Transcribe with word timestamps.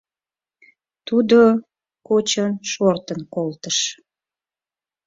-Тудо 1.07 1.39
кочын 2.07 2.51
шортын 2.71 3.19
колтыш. 3.33 3.77